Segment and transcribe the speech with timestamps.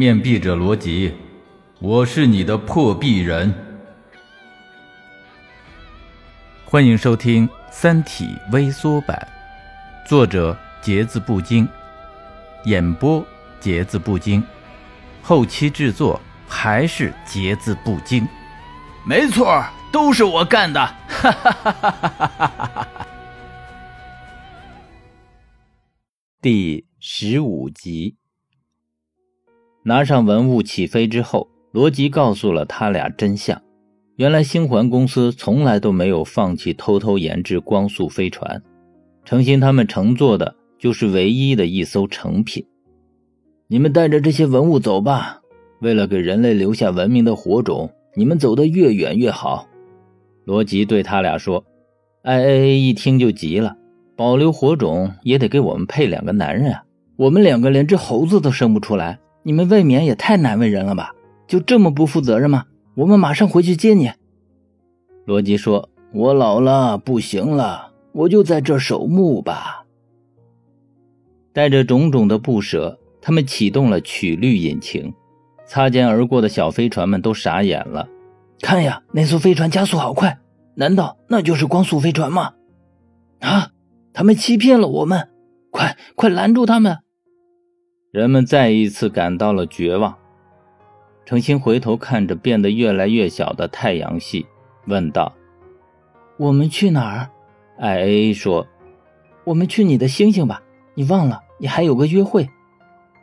[0.00, 1.14] 面壁者罗辑，
[1.78, 3.52] 我是你的破壁人。
[6.64, 9.28] 欢迎收听《三体》微缩版，
[10.06, 11.68] 作者节字不精，
[12.64, 13.22] 演播
[13.60, 14.42] 节字不精，
[15.20, 18.26] 后期制作还是节字不精。
[19.06, 19.62] 没错，
[19.92, 20.80] 都是我干的！
[21.08, 22.00] 哈哈哈哈
[22.38, 22.88] 哈哈！
[26.40, 28.16] 第十五集，
[29.82, 33.60] 拿上文物起飞之后，罗辑告诉了他俩真相。
[34.16, 38.62] 原来星环公司从来都没有放弃偷偷研制光速飞船，
[39.24, 42.66] 程心他们乘坐的就是唯一的一艘成品。
[43.68, 45.40] 你们带着这些文物走吧，
[45.80, 49.66] 为了给人类留下文明的火种，你们走得越远越好。
[50.44, 51.64] 罗辑对他俩说。
[52.22, 53.74] IAA 一听就急了，
[54.14, 56.84] 保留火种也得给我们配两个男人啊！
[57.16, 61.12] 我们两个连只猴子都生不出来，你们未免也太难为人了吧？
[61.46, 62.66] 就这么不负责任吗？
[62.94, 64.10] 我们马上回去接你。
[65.24, 69.84] 罗辑说：“我老了，不行了，我就在这守墓吧。”
[71.52, 75.12] 带着种种的不舍，他们启动了曲率引擎。
[75.66, 78.08] 擦肩而过的小飞船们都傻眼了。
[78.60, 80.38] 看呀，那艘飞船加速好快，
[80.74, 82.54] 难道那就是光速飞船吗？
[83.40, 83.70] 啊！
[84.12, 85.28] 他们欺骗了我们！
[85.70, 86.98] 快快拦住他们！
[88.10, 90.16] 人们再一次感到了绝望。
[91.24, 94.46] 程心回头看着变得越来越小的太阳系，
[94.86, 95.32] 问道
[96.36, 97.30] ：“我们去哪儿？”
[97.78, 98.66] 艾 A 说
[99.44, 100.60] ：“我们去你的星星吧。
[100.94, 102.48] 你忘了，你还有个约会。”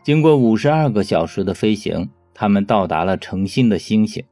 [0.04, 4.24] 经过五十二个小时的飞行，他们到达了程心的星星。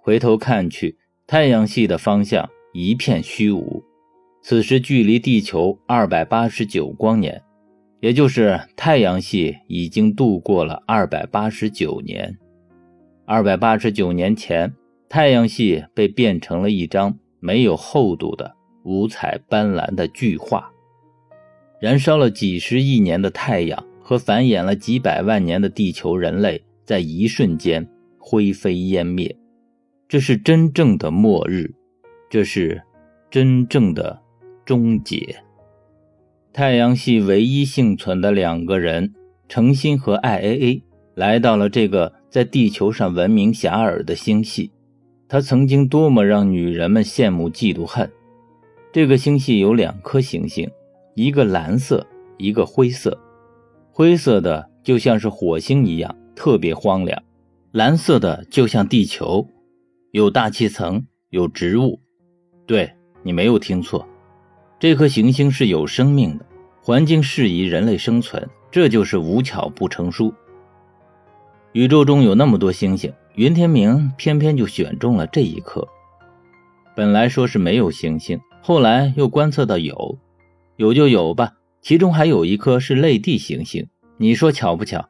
[0.00, 3.84] 回头看去，太阳系的方向一片虚无。
[4.40, 7.42] 此时距离地球二百八十九光年，
[8.04, 12.36] 也就是太阳系已经度过了二百八十九年。
[13.24, 14.74] 二百八十九年前，
[15.08, 20.70] 太阳系被变成了一张没有厚度的五彩斑斓的巨画。
[21.80, 29.34] 燃烧了几十亿年的太阳和繁衍了几百万年的地球人类，在一瞬间灰飞烟灭。
[30.06, 31.72] 这是真正的末日，
[32.28, 32.82] 这是
[33.30, 34.20] 真正的
[34.62, 35.42] 终结。
[36.54, 39.12] 太阳系唯一幸存的两个人，
[39.48, 40.82] 程心和 IAA，
[41.16, 42.12] 来到了这个。
[42.30, 44.72] 在地球上闻名遐迩的星系，
[45.28, 48.10] 它曾经多么让女人们羡慕、嫉妒、恨。
[48.92, 50.68] 这个星系有两颗行星，
[51.14, 52.06] 一个蓝色，
[52.38, 53.16] 一个灰色。
[53.92, 57.16] 灰色的就像是火星一样，特别荒凉；
[57.70, 59.48] 蓝色的就像地球，
[60.10, 62.00] 有大气层，有植物。
[62.66, 62.92] 对
[63.22, 64.04] 你没有听错，
[64.84, 66.44] 这颗行星是有生命的，
[66.82, 70.34] 环境适宜人类生存，这就是无巧不成书。
[71.72, 75.88] 宇宙中有那么多星星，云天明偏偏就选中了这一颗。
[76.94, 80.18] 本来说是没有行星，后来又观测到有，
[80.76, 81.54] 有就有吧。
[81.80, 85.08] 其中还有一颗是类地行星，你说巧不巧？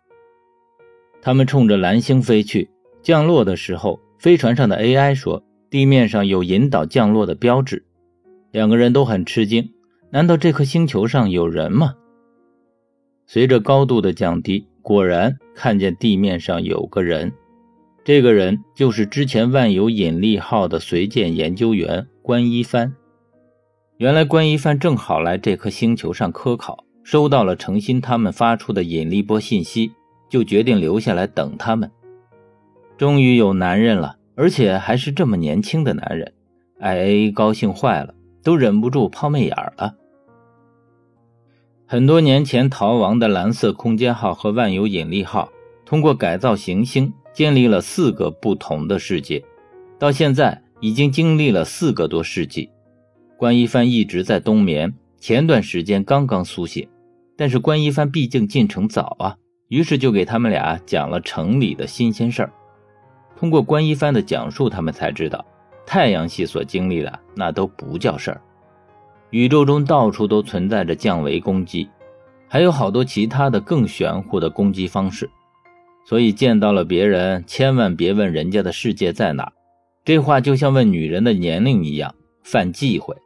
[1.20, 2.70] 他们冲着蓝星飞去，
[3.02, 7.84] 降落的时候，飞船上的 AI 说地面上有引导降落的标志。
[8.54, 9.72] 两个人都很吃惊，
[10.10, 11.96] 难道这颗星球上有人吗？
[13.26, 14.68] 随着高度的降低。
[14.80, 17.32] 果然看见地面上有个人，
[18.04, 22.94] 这个人就是之前万有引力号的随舰研究员关一帆。
[23.96, 29.90] 原来关一帆正好来这颗星球上科考，收到了程心他们发出的引力波信息，
[30.30, 31.90] 就决定留下来等他们。
[32.96, 36.32] 终于有男人了，而且还是这么年轻的男人，
[36.78, 38.14] 艾 A 高兴坏了，
[38.44, 39.96] 都忍不住抛媚眼了。
[41.86, 45.50] 很多年前逃亡的蓝色空间号和万有引力号，
[45.84, 49.42] 通过改造行星，建立了四个不同的世界。
[49.98, 52.70] 到现在已经经历了四个多世纪。
[53.36, 56.88] 关一帆一直在冬眠，前段时间刚刚苏醒。
[57.36, 59.36] 但是关一帆毕竟进城早啊，
[59.68, 62.52] 于是就给他们俩讲了城里的新鲜事儿。
[63.36, 65.44] 通过关一帆的讲述，他们才知道，
[65.86, 68.40] 太阳系所经历的那都不叫事儿。
[69.30, 71.88] 宇宙中到处都存在着降维攻击，
[72.48, 75.28] 还有好多其他的更玄乎的攻击方式，
[76.04, 79.52] 所以见到了别人千万别问人家的世界在哪，
[80.04, 82.14] 这话就像问女人的年龄一样，
[82.44, 83.16] 犯忌讳。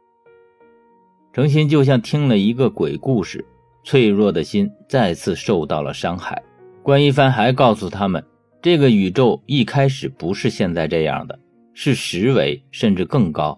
[1.31, 3.45] 程心就像听了一个鬼故事，
[3.83, 6.41] 脆弱的心再次受到了伤害。
[6.81, 8.23] 关一帆还告诉他们，
[8.63, 11.37] 这个宇宙一开始不是现在这样的，
[11.81, 13.57] 是十维甚至更高。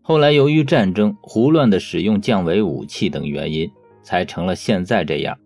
[0.00, 3.70] 后来由于战争、胡乱的使用降维武器等原因，
[4.02, 5.36] 才成了现在这样。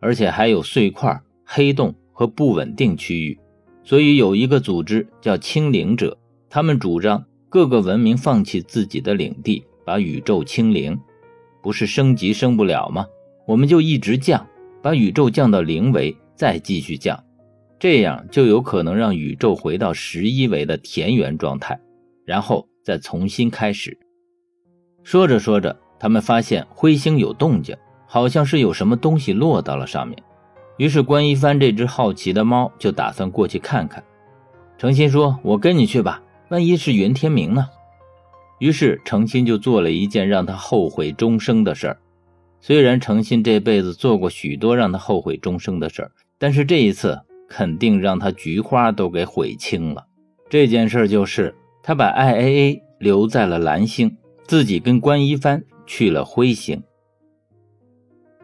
[0.00, 3.38] 而且还有碎块、黑洞和不稳定区域，
[3.82, 6.16] 所以有一个组织叫清零者，
[6.48, 10.98] 他们主张各个文明放弃自己的领地，把宇宙清零，
[11.62, 13.04] 不是升级升不了吗？
[13.46, 14.46] 我们就一直降，
[14.80, 17.22] 把宇宙降到零维，再继续降，
[17.84, 21.78] 这样就有可能让宇宙回到十一维的田园状态，
[22.24, 23.98] 然后再重新开始。
[25.02, 27.76] 说着说着，他们发现彗星有动静，
[28.06, 30.18] 好像是有什么东西落到了上面。
[30.78, 34.02] 于是关一帆这只好奇的猫就打算过去看看。
[34.78, 37.68] 诚心说：“我跟你去吧，万一是袁天明呢？”
[38.60, 41.98] 于是诚心就做了一件让他后悔终生的事儿。
[42.62, 50.06] 虽然诚心这辈子做过许多让他后悔终生的事儿，但是这一次肯定让他菊花都给悔青了。
[50.48, 54.16] 这件事就是他把 IAA 留在了蓝星。
[54.46, 56.82] 自己跟关一帆去了灰星，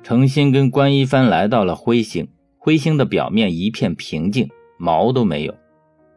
[0.03, 2.27] 诚心跟关一帆来到了灰星。
[2.57, 4.49] 灰星的表面一片平静，
[4.79, 5.55] 毛都没有。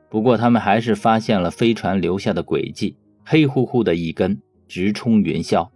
[0.09, 2.95] 不过他们还是发现了飞船留下的轨迹，
[3.25, 5.67] 黑乎乎的一根，直冲云霄。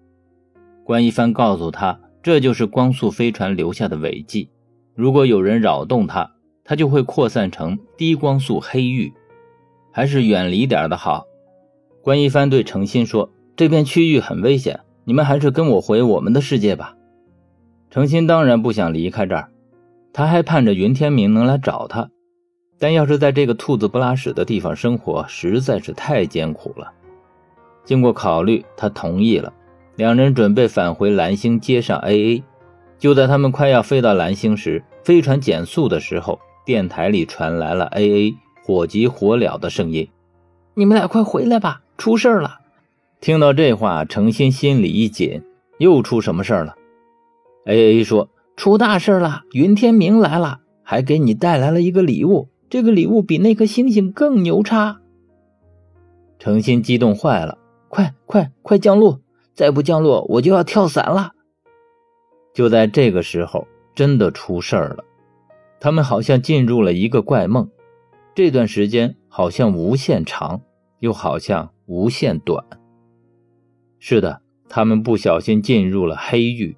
[0.86, 4.50] 关一帆告诉他，这就是光速飞船留下的尾迹。
[4.96, 6.32] 如果有人扰动它，
[6.68, 9.12] 它就会扩散成低光速黑域，
[9.92, 11.26] 还是远离点的好。
[12.04, 13.32] 关一帆对程心说。
[13.56, 16.96] 这片区域很危险，你们还是跟我回我们的世界吧。
[17.90, 19.50] 程心当然不想离开这儿，
[20.14, 22.12] 他还盼着云天明能来找他，
[22.78, 26.94] 但要是在这个兔子不拉屎的地方生活，实在是太艰苦了。
[27.84, 29.52] 经过考虑，他同意了。
[29.96, 32.44] 两人准备返回蓝星接上 AA。
[33.00, 40.10] 就在他们快要飞到蓝星时，飞船减速的时候，电台里传来了 AA 火急火燎的声音
[40.76, 42.60] ：“你们俩快回来吧，出事了！”
[43.22, 45.42] 听到这话，程心心里一紧，
[45.78, 46.76] 又出什么事了
[47.68, 48.28] ？A A 说
[48.58, 52.50] ：“出大事了，云天明来了，还给你带来了一个礼物。
[52.70, 55.00] 这个礼物比那颗星星更牛叉。”
[56.38, 59.22] 程心激动坏了，快快快降落！
[59.54, 61.32] 再不降落，我就要跳伞了。
[62.54, 63.66] 就在这个时候，
[63.96, 65.06] 真的出事儿了。
[65.80, 67.70] 他们好像进入了一个怪梦，
[68.34, 70.62] 这段时间好像无限长，
[71.00, 72.66] 又好像无限短。
[74.00, 76.78] 是的，他们不小心进入了黑域，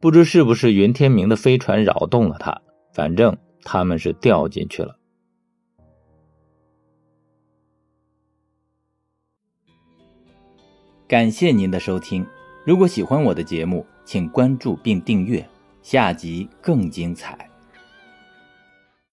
[0.00, 2.62] 不知是不是云天明的飞船扰动了他，
[2.92, 4.96] 反正他们是掉进去了。
[11.08, 12.26] 感谢您的收听，
[12.64, 15.48] 如果喜欢我的节目，请关注并订阅，
[15.80, 17.45] 下集更精彩。